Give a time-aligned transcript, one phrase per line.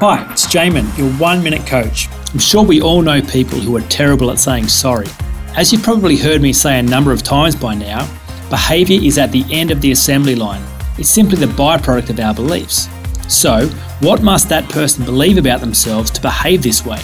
[0.00, 2.08] Hi, it's Jaemin, your one minute coach.
[2.32, 5.08] I'm sure we all know people who are terrible at saying sorry.
[5.56, 8.08] As you've probably heard me say a number of times by now,
[8.48, 10.62] behaviour is at the end of the assembly line.
[10.98, 12.88] It's simply the byproduct of our beliefs.
[13.26, 13.66] So,
[13.98, 17.00] what must that person believe about themselves to behave this way?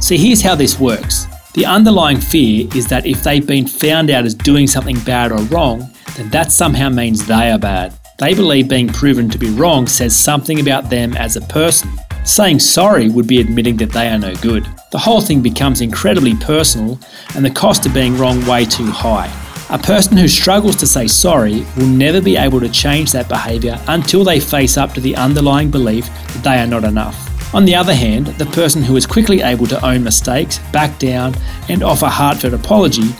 [0.00, 1.26] See, here's how this works.
[1.54, 5.40] The underlying fear is that if they've been found out as doing something bad or
[5.44, 7.94] wrong, then that somehow means they are bad.
[8.18, 11.88] They believe being proven to be wrong says something about them as a person.
[12.26, 14.66] Saying sorry would be admitting that they are no good.
[14.90, 16.98] The whole thing becomes incredibly personal
[17.36, 19.32] and the cost of being wrong way too high.
[19.70, 23.80] A person who struggles to say sorry will never be able to change that behaviour
[23.86, 27.54] until they face up to the underlying belief that they are not enough.
[27.54, 31.32] On the other hand, the person who is quickly able to own mistakes, back down,
[31.68, 33.14] and offer heartfelt apology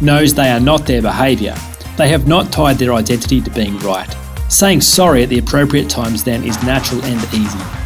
[0.00, 1.54] knows they are not their behaviour.
[1.98, 4.08] They have not tied their identity to being right.
[4.48, 7.85] Saying sorry at the appropriate times then is natural and easy.